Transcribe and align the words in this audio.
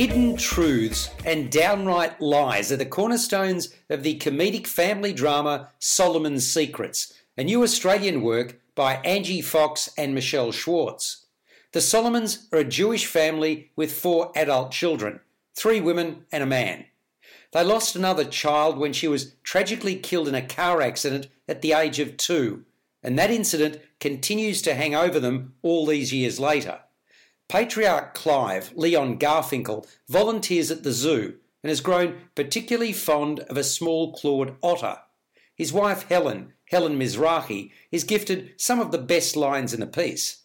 Hidden 0.00 0.38
truths 0.38 1.10
and 1.26 1.52
downright 1.52 2.22
lies 2.22 2.72
are 2.72 2.78
the 2.78 2.86
cornerstones 2.86 3.68
of 3.90 4.02
the 4.02 4.18
comedic 4.18 4.66
family 4.66 5.12
drama 5.12 5.68
Solomon's 5.78 6.50
Secrets, 6.50 7.12
a 7.36 7.44
new 7.44 7.62
Australian 7.62 8.22
work 8.22 8.58
by 8.74 8.94
Angie 9.04 9.42
Fox 9.42 9.90
and 9.98 10.14
Michelle 10.14 10.52
Schwartz. 10.52 11.26
The 11.72 11.82
Solomons 11.82 12.48
are 12.50 12.60
a 12.60 12.64
Jewish 12.64 13.04
family 13.04 13.72
with 13.76 13.92
four 13.92 14.32
adult 14.34 14.70
children, 14.70 15.20
three 15.54 15.82
women 15.82 16.24
and 16.32 16.42
a 16.42 16.46
man. 16.46 16.86
They 17.52 17.62
lost 17.62 17.94
another 17.94 18.24
child 18.24 18.78
when 18.78 18.94
she 18.94 19.06
was 19.06 19.34
tragically 19.42 19.96
killed 19.96 20.28
in 20.28 20.34
a 20.34 20.40
car 20.40 20.80
accident 20.80 21.28
at 21.46 21.60
the 21.60 21.74
age 21.74 21.98
of 21.98 22.16
two, 22.16 22.64
and 23.02 23.18
that 23.18 23.30
incident 23.30 23.82
continues 24.00 24.62
to 24.62 24.72
hang 24.72 24.94
over 24.94 25.20
them 25.20 25.56
all 25.60 25.84
these 25.84 26.10
years 26.10 26.40
later. 26.40 26.80
Patriarch 27.50 28.14
Clive, 28.14 28.72
Leon 28.76 29.18
Garfinkel, 29.18 29.84
volunteers 30.08 30.70
at 30.70 30.84
the 30.84 30.92
zoo 30.92 31.34
and 31.64 31.68
has 31.68 31.80
grown 31.80 32.20
particularly 32.36 32.92
fond 32.92 33.40
of 33.40 33.56
a 33.56 33.64
small 33.64 34.12
clawed 34.12 34.54
otter. 34.62 34.98
His 35.56 35.72
wife 35.72 36.04
Helen, 36.04 36.52
Helen 36.66 36.96
Mizrahi, 36.96 37.72
is 37.90 38.04
gifted 38.04 38.52
some 38.56 38.78
of 38.78 38.92
the 38.92 38.98
best 38.98 39.34
lines 39.34 39.74
in 39.74 39.80
the 39.80 39.88
piece. 39.88 40.44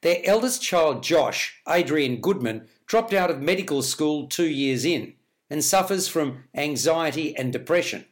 Their 0.00 0.22
eldest 0.24 0.62
child 0.62 1.02
Josh, 1.02 1.60
Adrian 1.68 2.22
Goodman, 2.22 2.68
dropped 2.86 3.12
out 3.12 3.30
of 3.30 3.42
medical 3.42 3.82
school 3.82 4.26
two 4.26 4.48
years 4.48 4.86
in 4.86 5.12
and 5.50 5.62
suffers 5.62 6.08
from 6.08 6.44
anxiety 6.54 7.36
and 7.36 7.52
depression. 7.52 8.06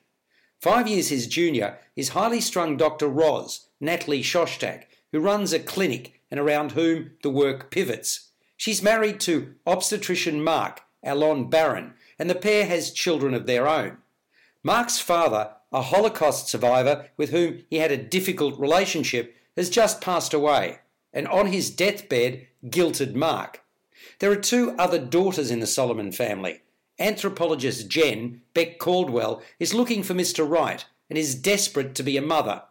Five 0.60 0.86
years 0.86 1.08
his 1.08 1.28
junior 1.28 1.78
is 1.96 2.10
highly 2.10 2.42
strung 2.42 2.76
Dr. 2.76 3.08
Roz, 3.08 3.68
Natalie 3.80 4.22
Shostak, 4.22 4.82
who 5.12 5.20
runs 5.20 5.54
a 5.54 5.58
clinic 5.58 6.20
and 6.30 6.38
around 6.38 6.72
whom 6.72 7.12
the 7.22 7.30
work 7.30 7.70
pivots. 7.70 8.32
She's 8.56 8.82
married 8.82 9.20
to 9.20 9.54
obstetrician 9.66 10.42
Mark, 10.42 10.82
Alon 11.02 11.50
Barron, 11.50 11.94
and 12.18 12.30
the 12.30 12.34
pair 12.34 12.66
has 12.66 12.92
children 12.92 13.34
of 13.34 13.46
their 13.46 13.68
own. 13.68 13.98
Mark's 14.62 15.00
father, 15.00 15.50
a 15.72 15.82
Holocaust 15.82 16.48
survivor 16.48 17.10
with 17.16 17.30
whom 17.30 17.64
he 17.68 17.78
had 17.78 17.92
a 17.92 17.96
difficult 17.96 18.58
relationship, 18.58 19.36
has 19.56 19.68
just 19.68 20.00
passed 20.00 20.32
away, 20.32 20.78
and 21.12 21.28
on 21.28 21.46
his 21.46 21.70
deathbed 21.70 22.46
guilted 22.66 23.14
Mark. 23.14 23.62
There 24.20 24.30
are 24.30 24.36
two 24.36 24.74
other 24.78 24.98
daughters 24.98 25.50
in 25.50 25.60
the 25.60 25.66
Solomon 25.66 26.12
family. 26.12 26.62
Anthropologist 26.98 27.88
Jen, 27.88 28.42
Beck 28.54 28.78
Caldwell, 28.78 29.42
is 29.58 29.74
looking 29.74 30.02
for 30.02 30.14
Mr. 30.14 30.48
Right 30.48 30.84
and 31.10 31.18
is 31.18 31.34
desperate 31.34 31.94
to 31.96 32.02
be 32.02 32.16
a 32.16 32.22
mother, 32.22 32.62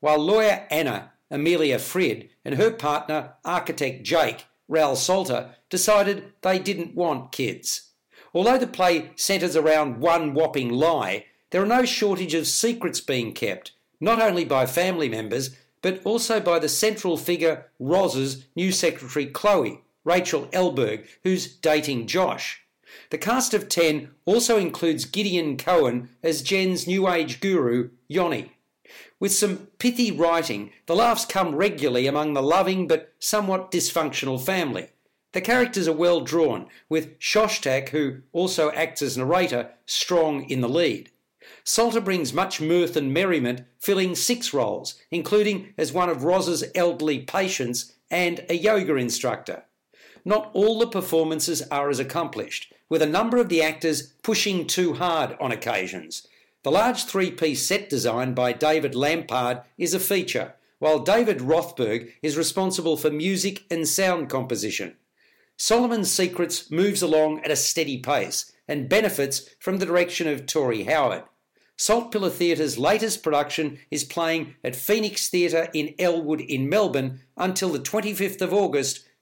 while 0.00 0.18
lawyer 0.18 0.66
Anna, 0.70 1.12
Amelia 1.30 1.78
Frid, 1.78 2.30
and 2.44 2.54
her 2.54 2.70
partner, 2.70 3.34
architect 3.44 4.04
Jake, 4.04 4.46
Raoul 4.68 4.96
Salter, 4.96 5.54
decided 5.68 6.32
they 6.42 6.58
didn't 6.58 6.94
want 6.94 7.32
kids. 7.32 7.90
Although 8.32 8.58
the 8.58 8.66
play 8.66 9.10
centres 9.16 9.56
around 9.56 10.00
one 10.00 10.34
whopping 10.34 10.70
lie, 10.70 11.26
there 11.50 11.62
are 11.62 11.66
no 11.66 11.84
shortage 11.84 12.34
of 12.34 12.46
secrets 12.46 13.00
being 13.00 13.32
kept, 13.32 13.72
not 14.00 14.20
only 14.20 14.44
by 14.44 14.66
family 14.66 15.08
members, 15.08 15.56
but 15.82 16.00
also 16.04 16.40
by 16.40 16.58
the 16.58 16.68
central 16.68 17.16
figure 17.16 17.70
Roz's 17.78 18.46
new 18.56 18.72
secretary 18.72 19.26
Chloe, 19.26 19.82
Rachel 20.04 20.46
Elberg, 20.46 21.06
who's 21.22 21.46
dating 21.46 22.06
Josh. 22.06 22.62
The 23.10 23.18
cast 23.18 23.54
of 23.54 23.68
10 23.68 24.10
also 24.24 24.58
includes 24.58 25.04
Gideon 25.04 25.56
Cohen 25.56 26.08
as 26.22 26.42
Jen's 26.42 26.86
New 26.86 27.08
Age 27.08 27.40
guru, 27.40 27.90
Yoni. 28.08 28.52
With 29.20 29.32
some 29.32 29.68
pithy 29.78 30.10
writing, 30.10 30.72
the 30.86 30.94
laughs 30.96 31.24
come 31.24 31.54
regularly 31.54 32.06
among 32.06 32.34
the 32.34 32.42
loving 32.42 32.86
but 32.86 33.12
somewhat 33.18 33.70
dysfunctional 33.70 34.40
family. 34.40 34.88
The 35.32 35.40
characters 35.40 35.88
are 35.88 35.92
well 35.92 36.20
drawn, 36.20 36.68
with 36.88 37.18
Shostak, 37.18 37.88
who 37.88 38.18
also 38.32 38.70
acts 38.70 39.02
as 39.02 39.16
narrator, 39.16 39.70
strong 39.84 40.48
in 40.48 40.60
the 40.60 40.68
lead. 40.68 41.10
Salter 41.64 42.00
brings 42.00 42.32
much 42.32 42.60
mirth 42.60 42.96
and 42.96 43.12
merriment, 43.12 43.62
filling 43.78 44.14
six 44.14 44.54
roles, 44.54 44.94
including 45.10 45.74
as 45.76 45.92
one 45.92 46.08
of 46.08 46.24
Roz's 46.24 46.64
elderly 46.74 47.20
patients 47.20 47.94
and 48.10 48.44
a 48.48 48.54
yoga 48.54 48.94
instructor. 48.96 49.64
Not 50.24 50.50
all 50.54 50.78
the 50.78 50.86
performances 50.86 51.62
are 51.70 51.90
as 51.90 51.98
accomplished, 51.98 52.72
with 52.88 53.02
a 53.02 53.06
number 53.06 53.38
of 53.38 53.48
the 53.48 53.62
actors 53.62 54.14
pushing 54.22 54.66
too 54.66 54.94
hard 54.94 55.36
on 55.40 55.52
occasions. 55.52 56.26
The 56.64 56.72
large 56.72 57.04
three 57.04 57.30
piece 57.30 57.66
set 57.66 57.90
design 57.90 58.32
by 58.32 58.54
David 58.54 58.94
Lampard 58.94 59.60
is 59.76 59.92
a 59.92 60.00
feature, 60.00 60.54
while 60.78 60.98
David 60.98 61.42
Rothberg 61.42 62.10
is 62.22 62.38
responsible 62.38 62.96
for 62.96 63.10
music 63.10 63.64
and 63.70 63.86
sound 63.86 64.30
composition. 64.30 64.96
Solomon's 65.58 66.10
Secrets 66.10 66.70
moves 66.70 67.02
along 67.02 67.40
at 67.44 67.50
a 67.50 67.56
steady 67.56 67.98
pace 67.98 68.50
and 68.66 68.88
benefits 68.88 69.50
from 69.60 69.76
the 69.76 69.84
direction 69.84 70.26
of 70.26 70.46
Tori 70.46 70.84
Howard. 70.84 71.24
Salt 71.76 72.10
Pillar 72.10 72.30
Theatre's 72.30 72.78
latest 72.78 73.22
production 73.22 73.78
is 73.90 74.02
playing 74.02 74.54
at 74.64 74.74
Phoenix 74.74 75.28
Theatre 75.28 75.68
in 75.74 75.94
Elwood 75.98 76.40
in 76.40 76.70
Melbourne 76.70 77.20
until 77.36 77.68
the 77.68 77.78
25th 77.78 78.40
of 78.40 78.54
August 78.54 79.04